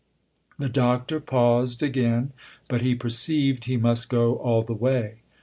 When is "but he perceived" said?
2.67-3.65